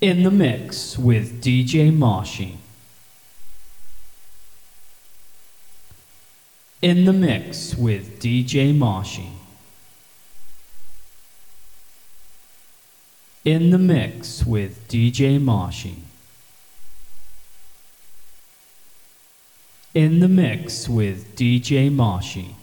[0.00, 2.58] in the mix with DJ Marshy.
[6.82, 9.30] In the mix with DJ Marshy.
[13.44, 16.02] In the mix with DJ Marshy.
[19.94, 22.56] In the mix with DJ Marshy.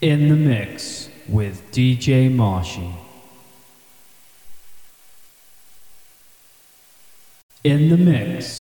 [0.00, 2.94] In the mix with DJ Marshy.
[7.64, 8.59] In the mix.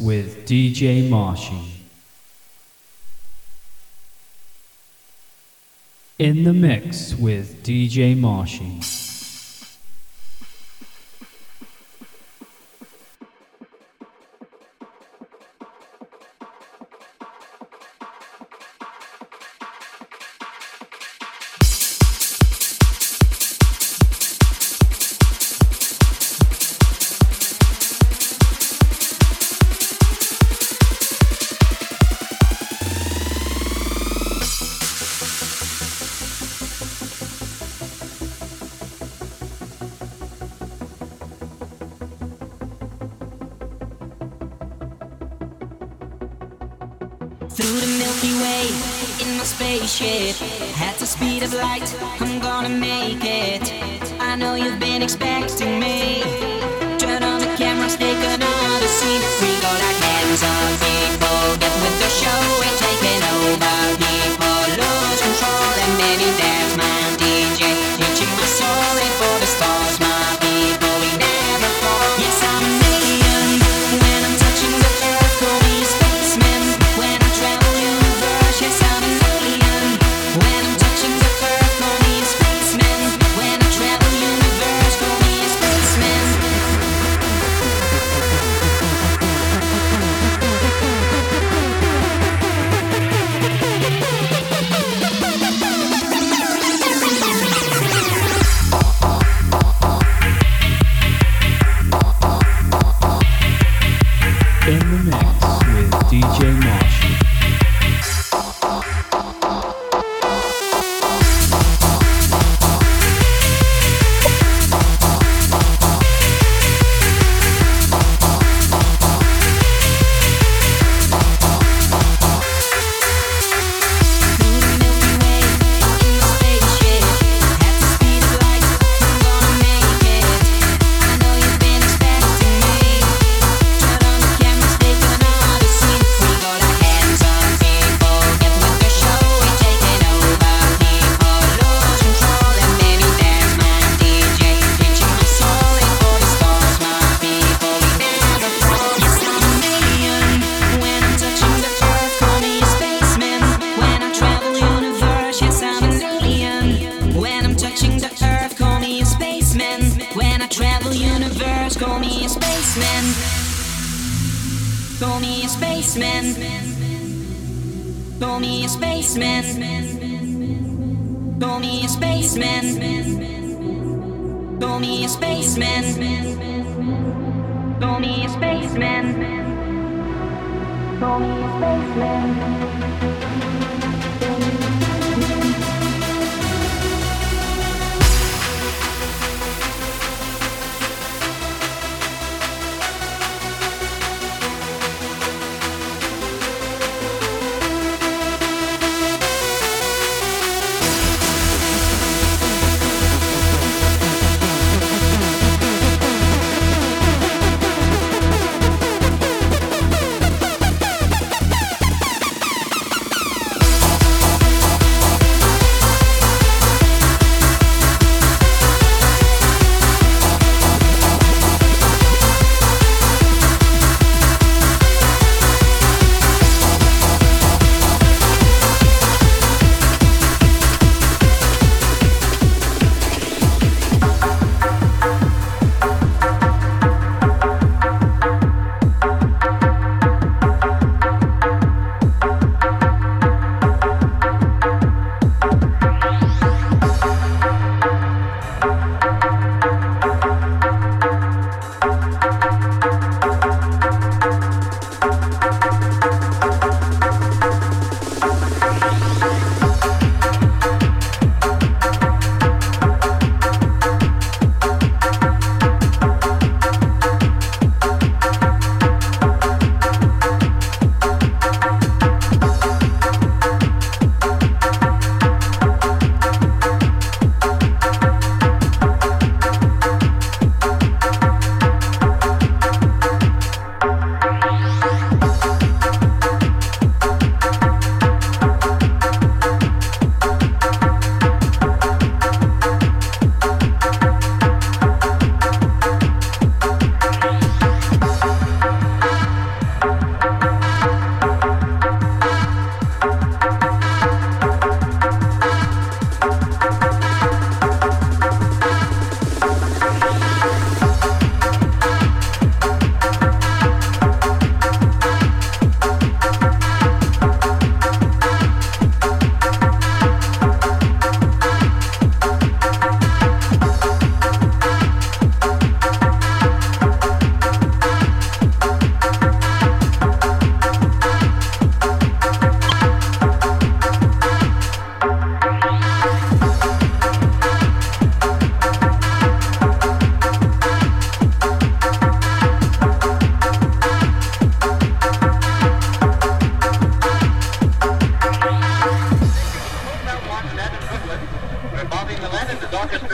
[0.00, 1.82] With DJ Marshy.
[6.18, 9.07] In the mix with DJ Marshy.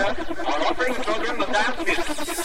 [0.04, 2.44] are offering children the dance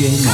[0.00, 0.29] DJ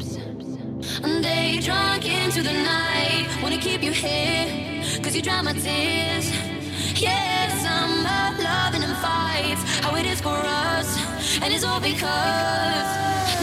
[0.00, 3.28] And they drunk into the night.
[3.42, 4.46] Wanna keep you here,
[5.02, 6.26] cause you dry my tears.
[6.98, 9.62] Yes, I'm up loving and fights.
[9.80, 10.88] How it is for us,
[11.42, 12.88] and it's all because.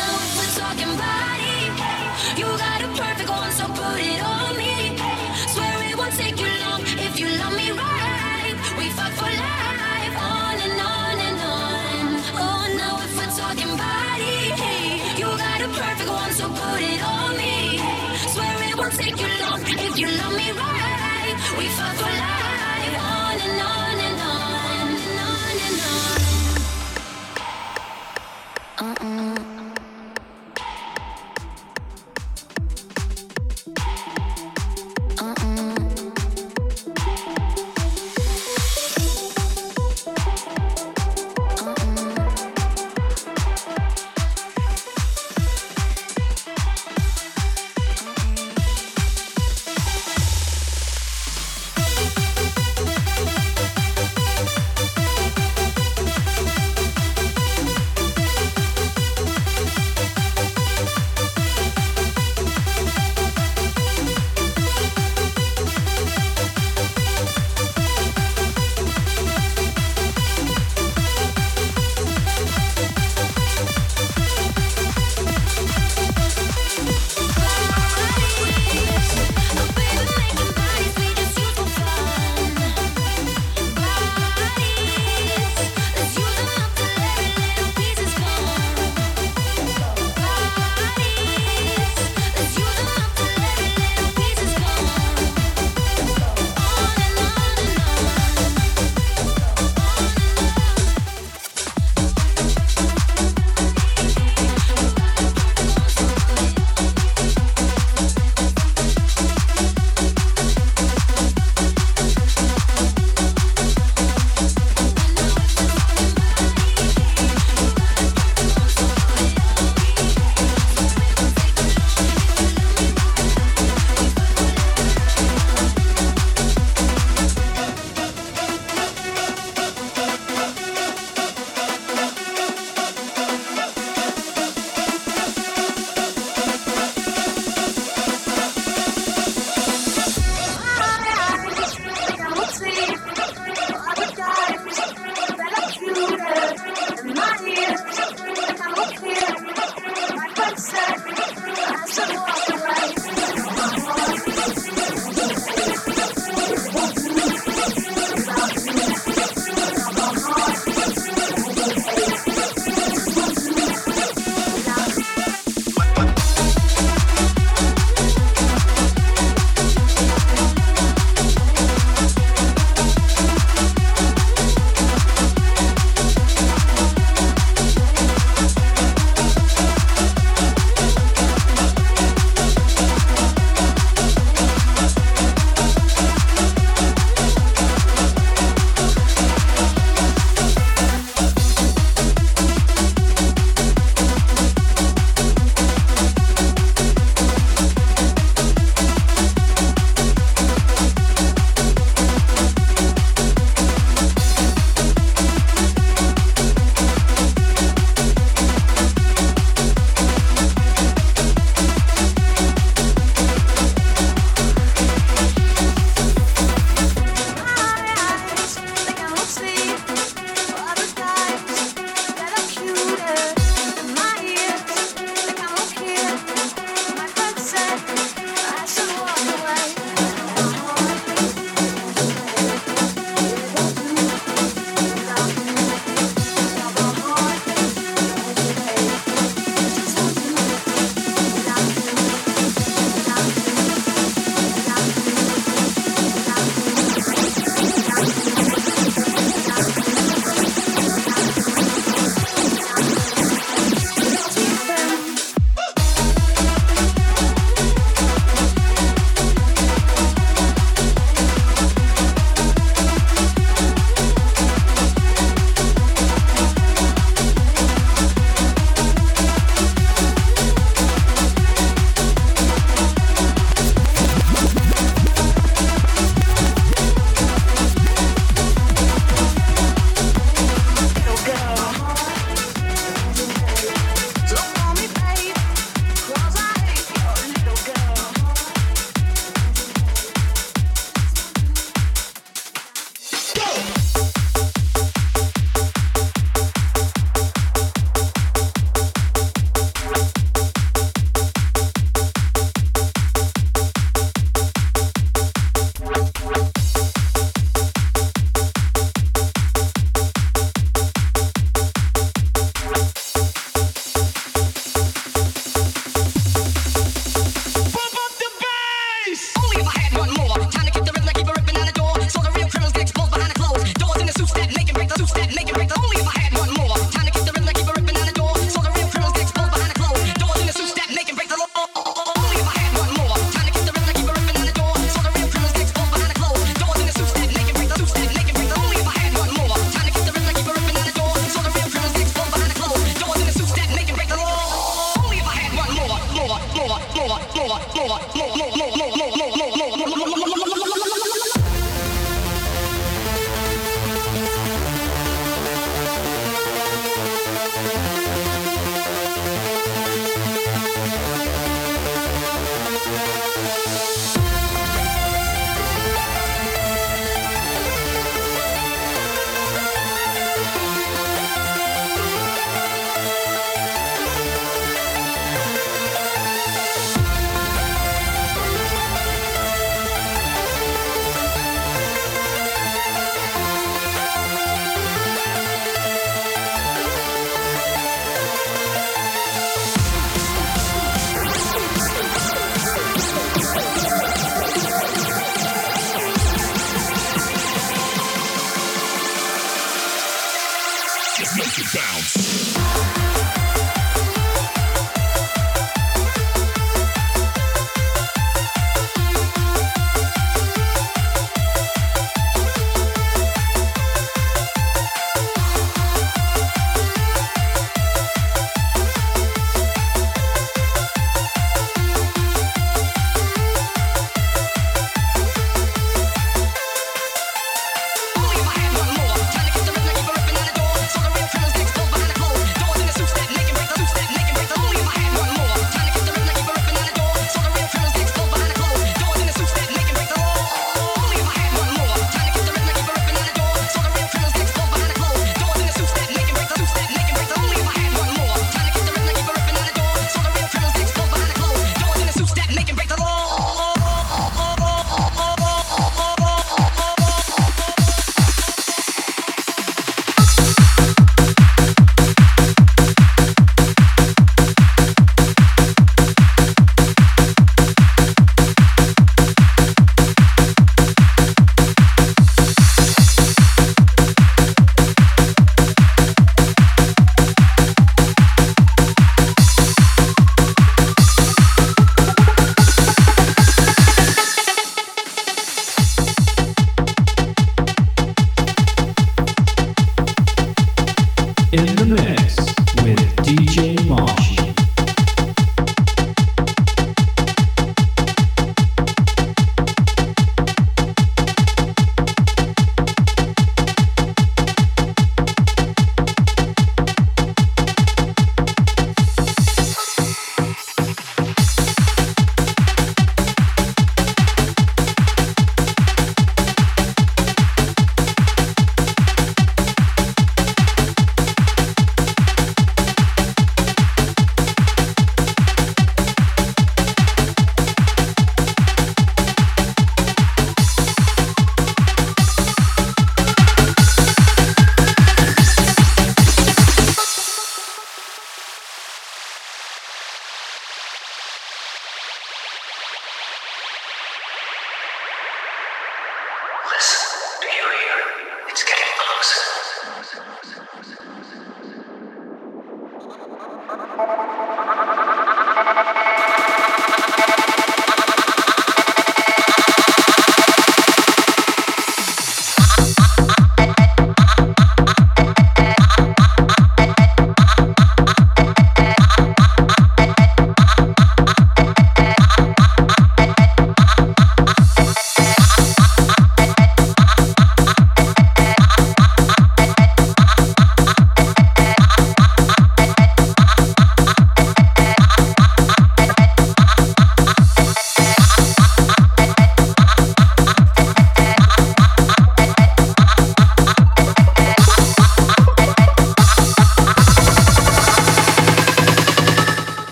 [0.00, 1.60] Now if we're talking body,
[2.38, 4.33] you got a perfect one, so put it on.
[19.04, 22.96] take your love if you love me right, we fuck for life.
[23.12, 25.80] On and on and on and on and
[28.78, 29.40] on.
[29.40, 29.53] Uh-uh.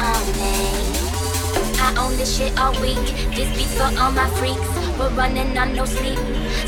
[0.00, 0.70] all day.
[1.80, 2.98] I own this shit all week.
[3.34, 4.68] This beat's for all my freaks.
[4.98, 6.18] We're running on no sleep.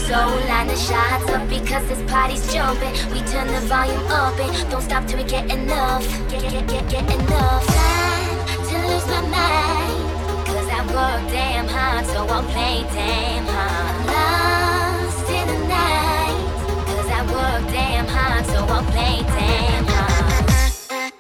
[0.07, 0.17] So
[0.49, 2.93] line the shots up because this party's jumping.
[3.13, 6.03] We turn the volume up and don't stop till we get enough.
[6.31, 7.67] Get, get, get, get enough.
[7.67, 10.47] Time to lose my mind.
[10.47, 14.07] Cause I work damn hard, so I'm playing damn hard.
[14.11, 16.39] Lost in the night.
[16.87, 21.13] Cause I work damn hard, so I'm playing damn hard.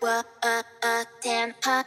[0.00, 0.61] Whoa, uh
[1.22, 1.86] damn hot.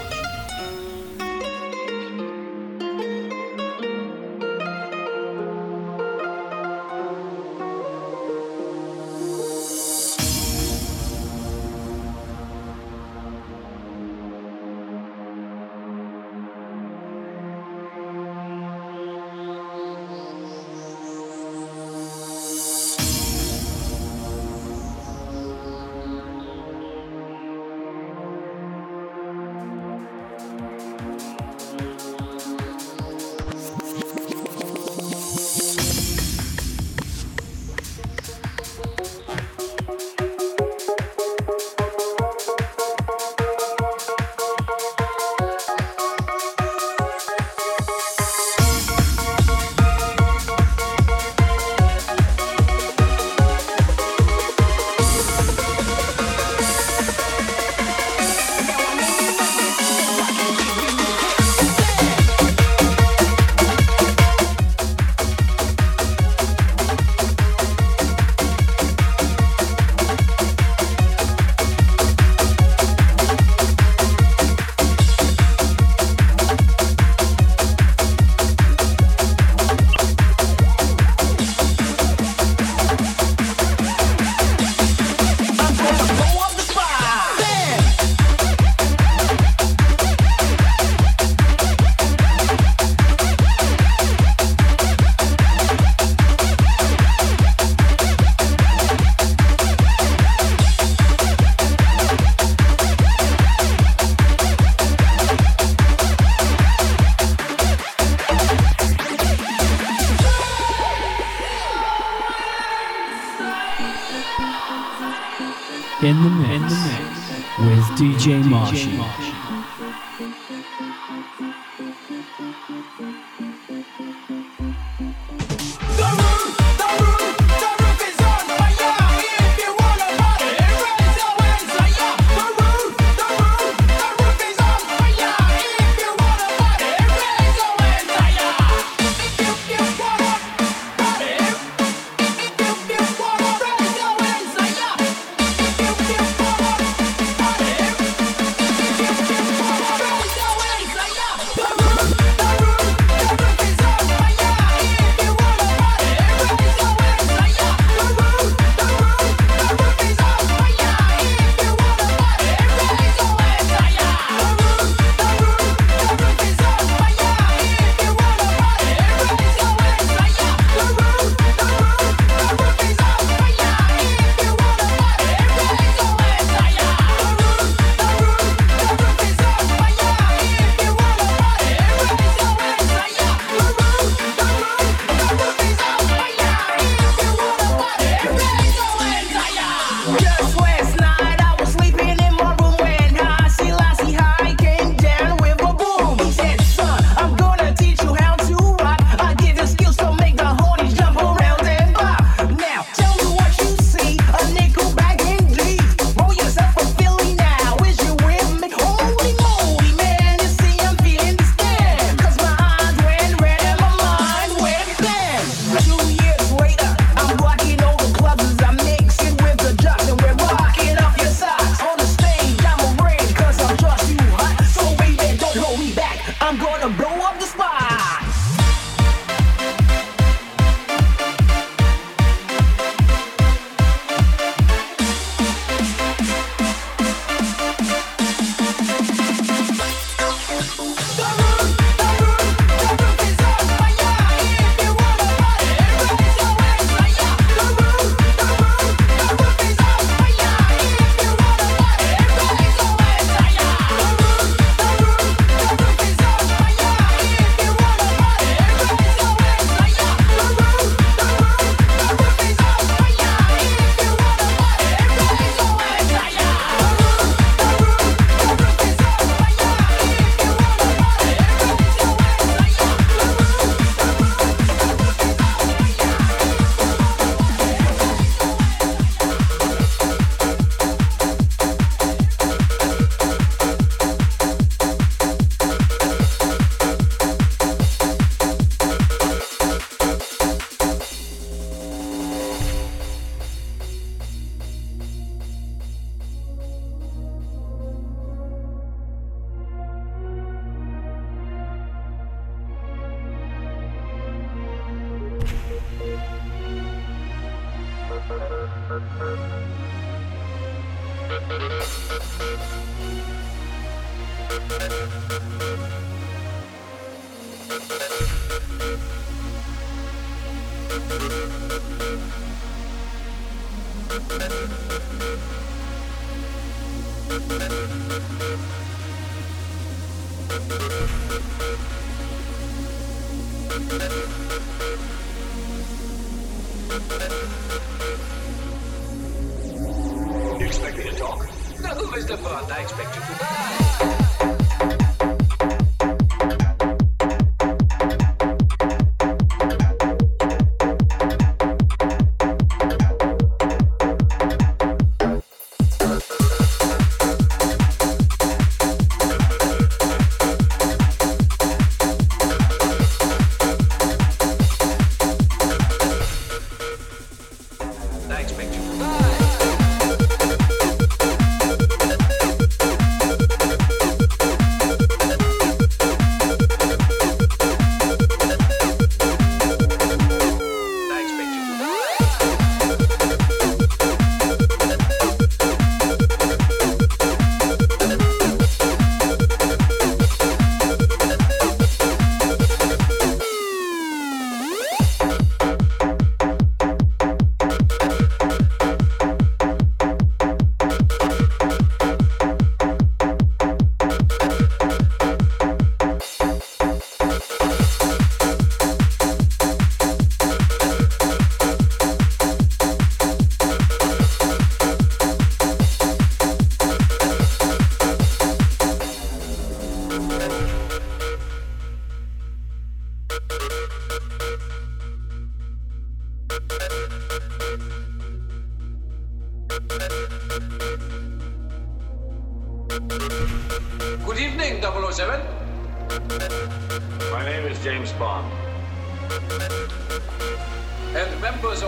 [215.79, 216.20] you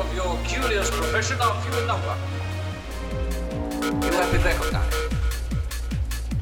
[0.03, 2.15] of your curious profession are few in number.
[4.05, 4.95] You have been recognized.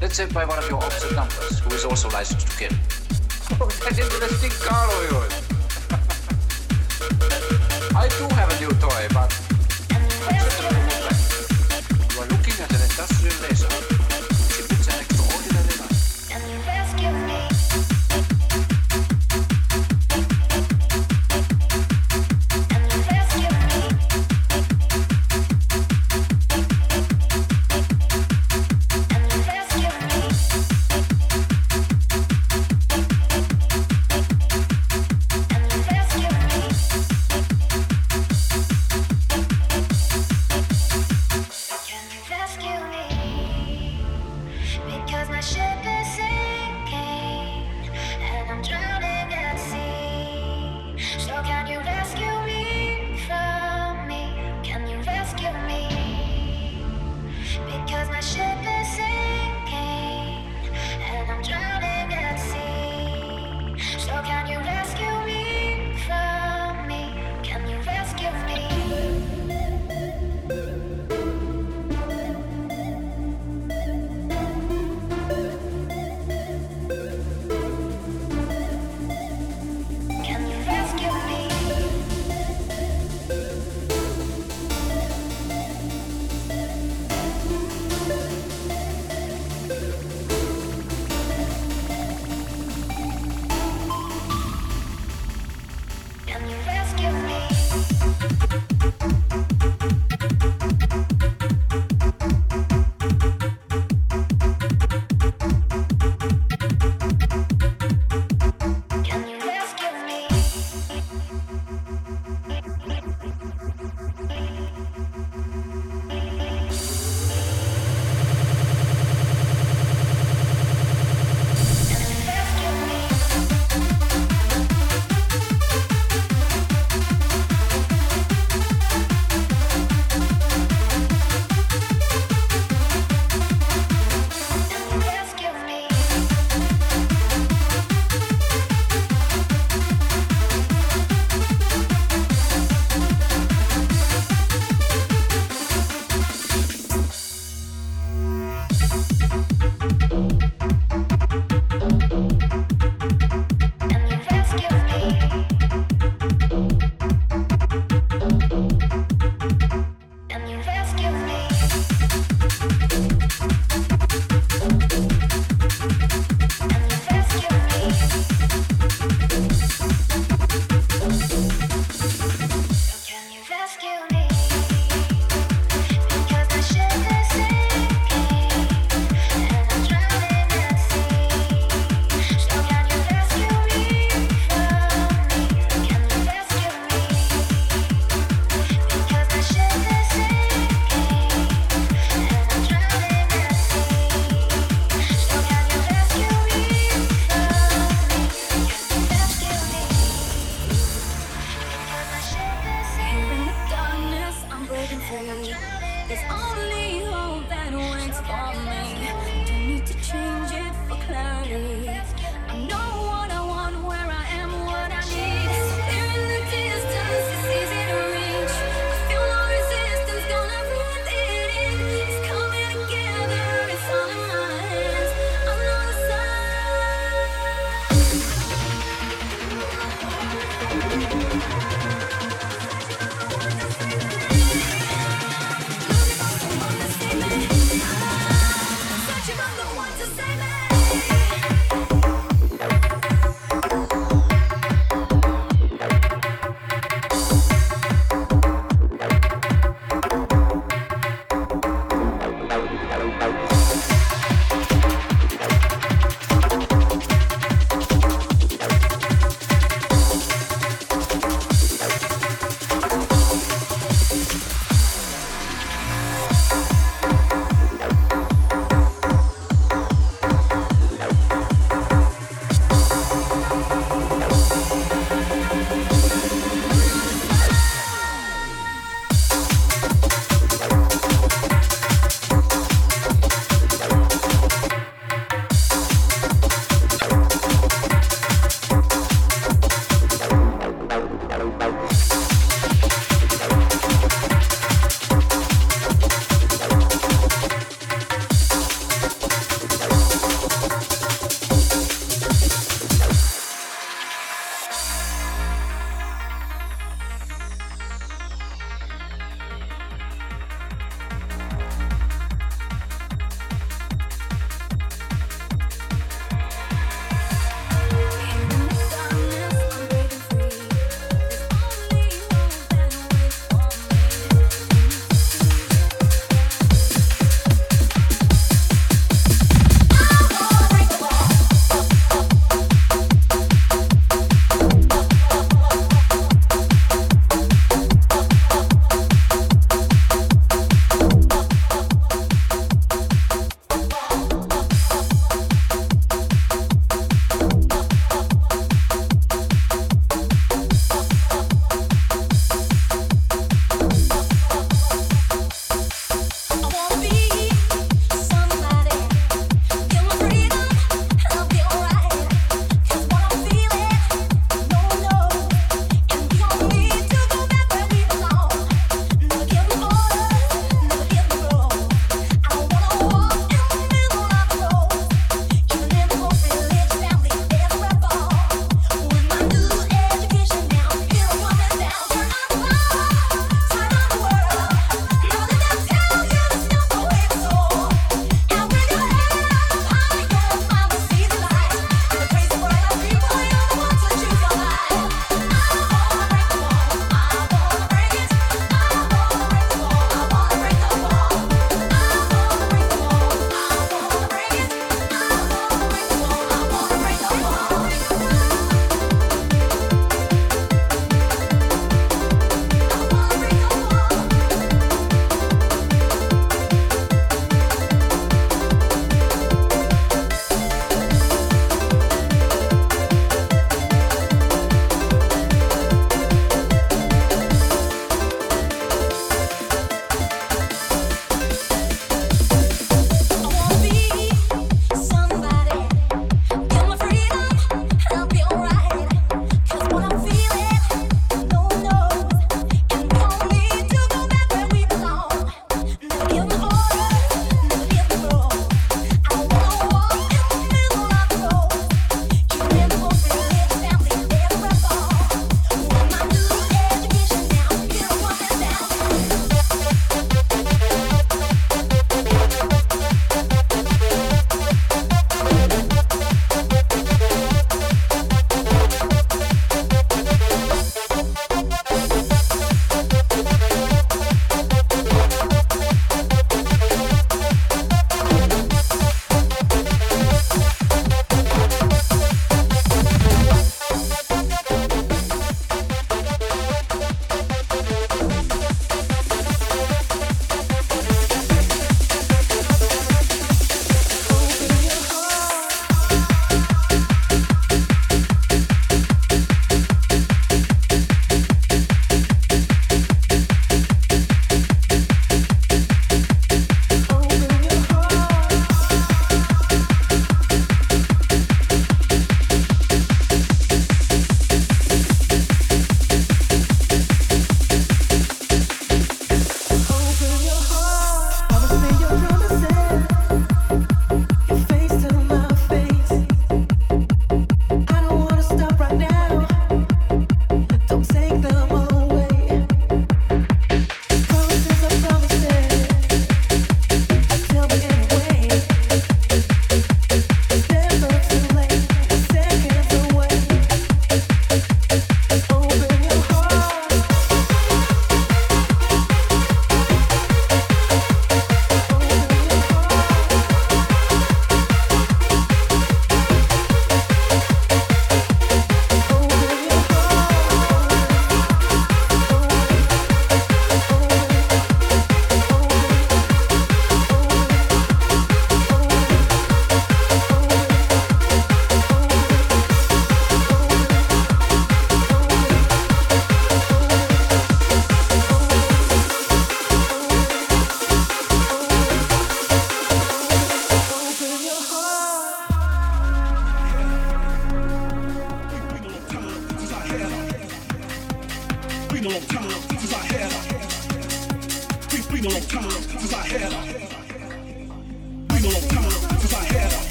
[0.00, 2.76] Let's say by one of your opposite numbers, who is also licensed to kill.
[3.60, 5.34] Oh, that interesting car of yours.
[7.94, 9.51] I do have a new toy, but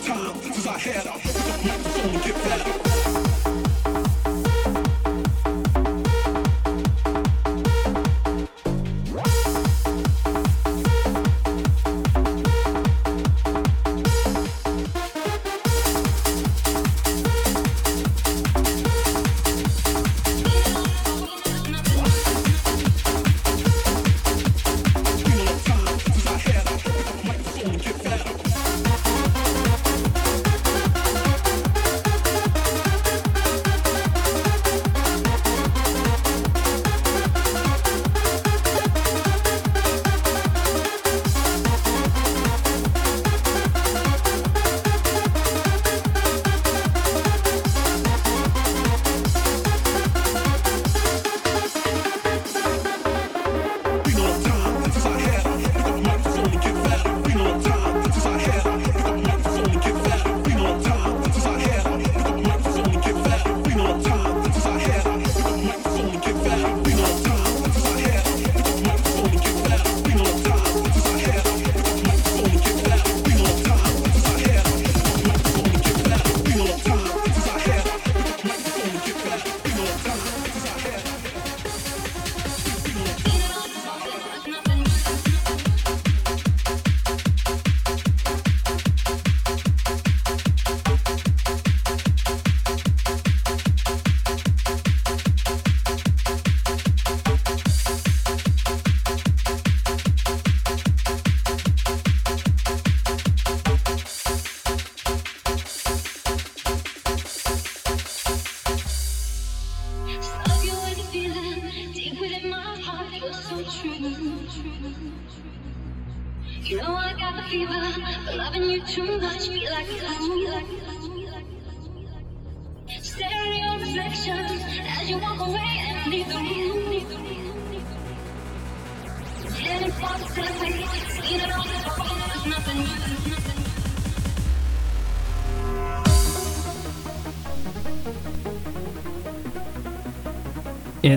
[0.00, 2.87] time, cause I had a get better.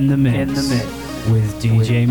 [0.02, 1.30] In the mix, In the mix.
[1.30, 2.08] with DJ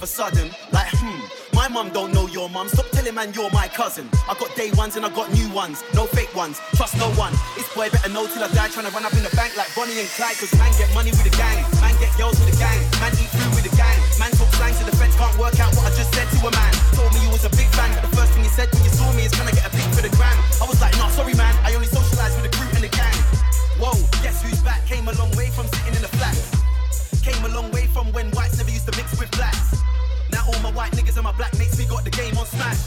[0.00, 0.12] Moshi.
[0.12, 0.50] sudden.
[0.72, 1.20] Like, hmm,
[1.54, 2.68] my mum don't know your mum.
[2.68, 4.08] Stop telling man you're my cousin.
[4.28, 5.82] I got day ones and I got new ones.
[5.94, 6.60] No fake ones.
[6.76, 7.32] Trust no one.
[7.56, 8.68] This boy better know till I die.
[8.68, 10.36] Trying to run up in the bank like Bonnie and Clyde.
[10.36, 11.64] Cause man get money with the gang.
[11.80, 12.80] Man get girls with the gang.
[13.00, 13.96] Man eat food with the gang.
[14.20, 15.16] Man talk slang to the feds.
[15.16, 16.72] Can't work out what I just said to a man.
[16.92, 17.88] Told me you was a big fan.
[17.96, 18.92] But the first thing you said when you
[31.16, 32.78] and my black mates, we got the game on smash.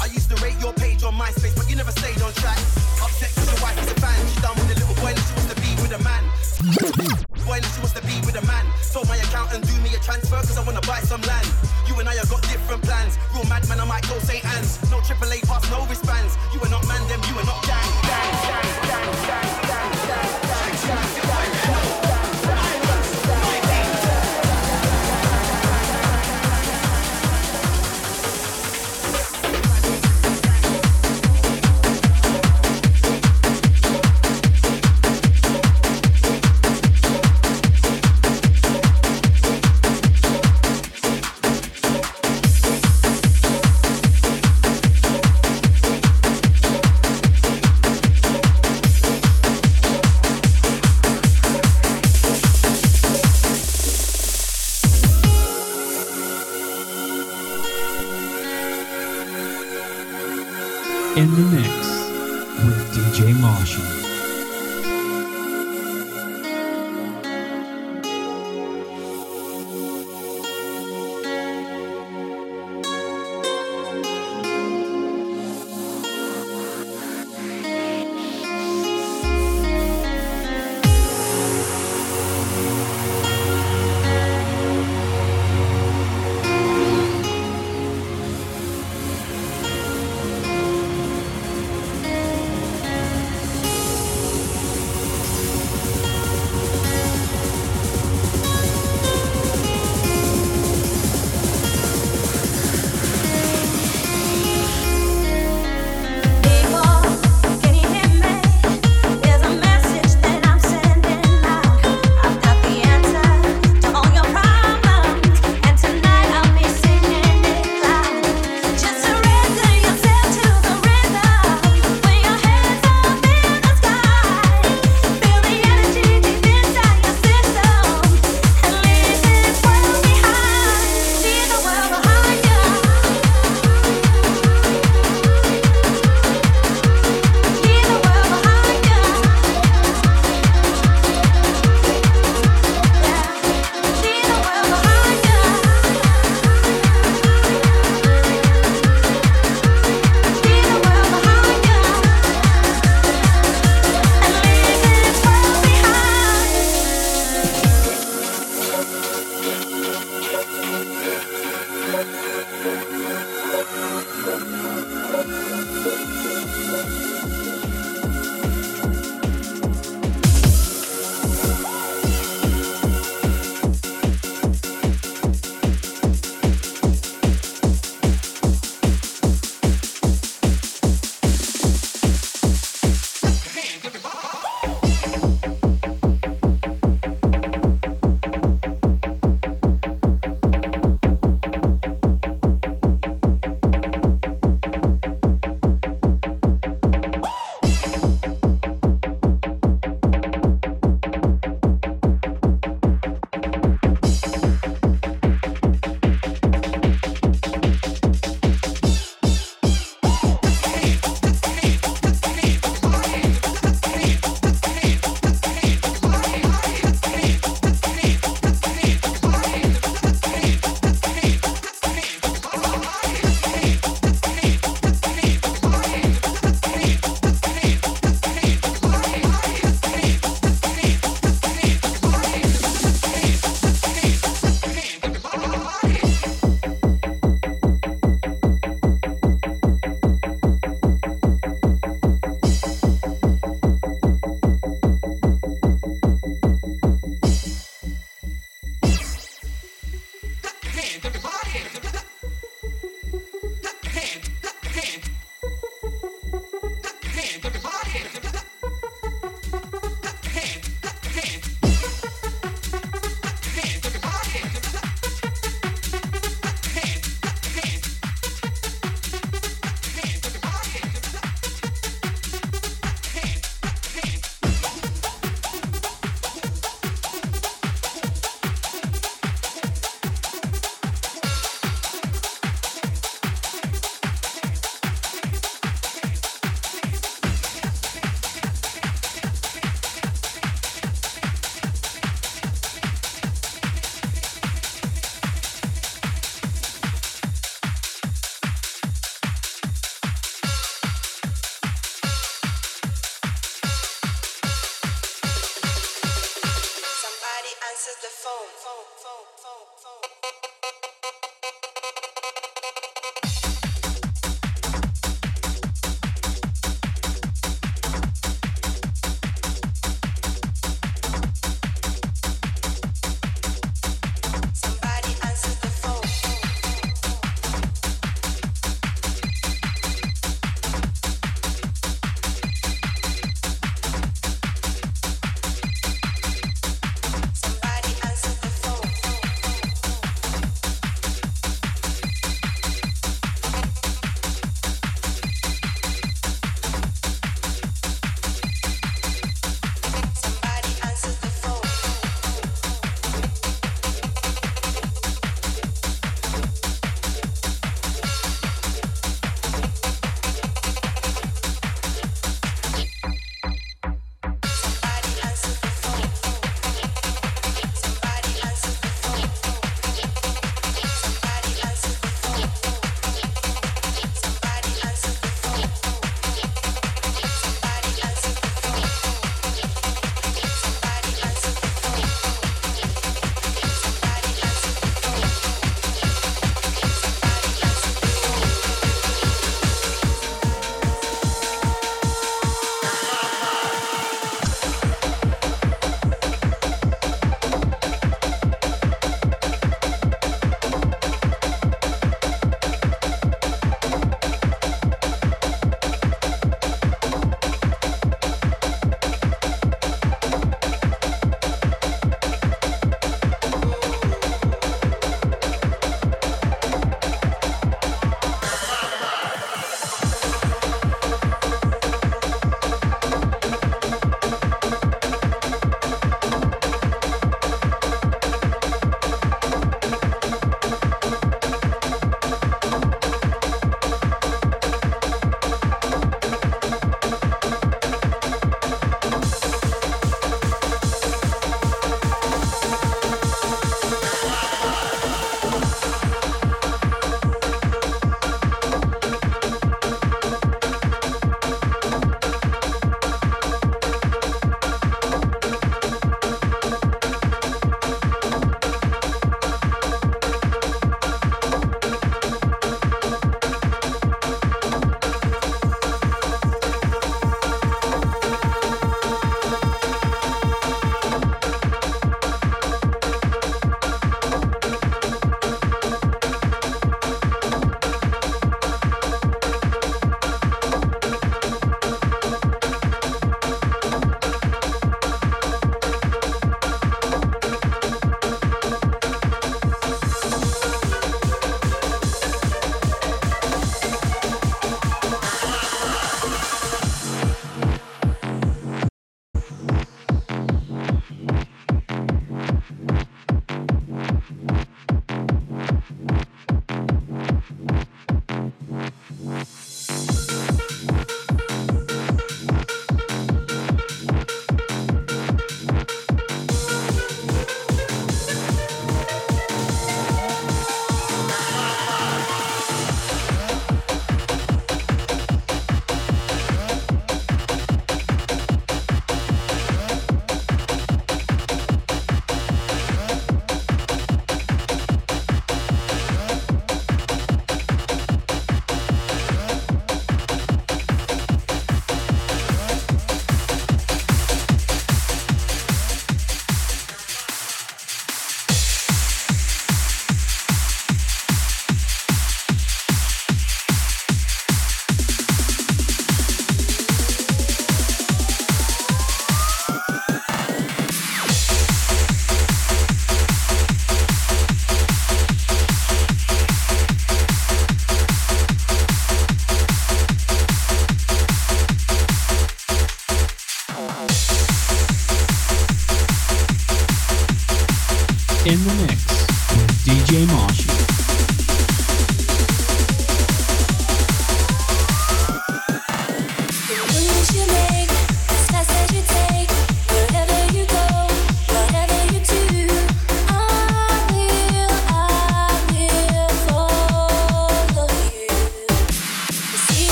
[0.00, 1.92] I used to rate your page on MySpace, but you never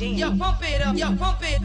[0.00, 0.18] machine.
[0.18, 1.59] Yo, pump it up, yo, pump it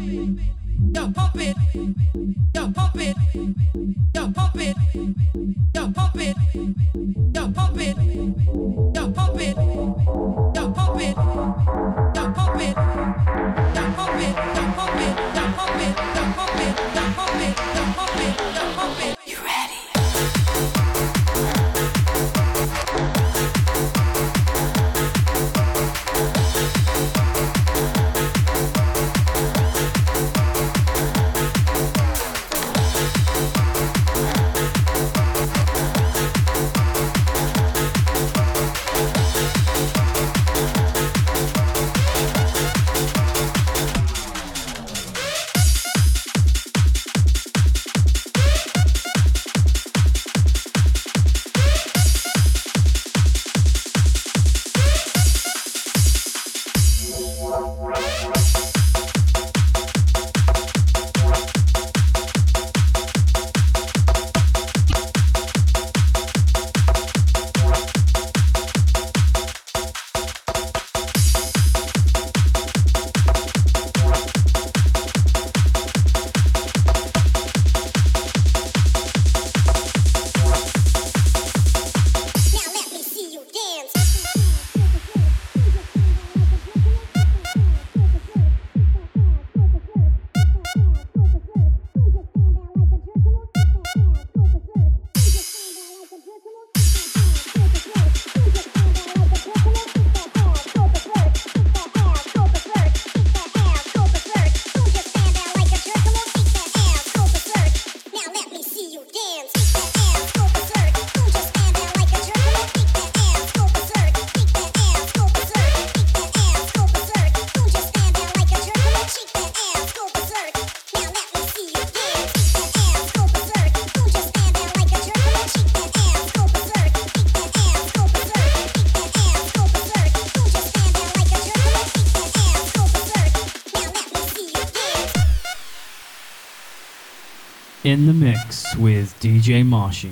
[137.96, 140.12] in the mix with DJ Moshi.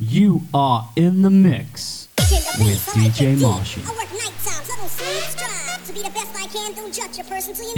[0.00, 2.08] You are in the mix
[2.58, 3.82] with DJ Moshi.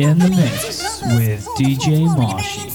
[0.03, 2.70] In the mix with DJ Moshi.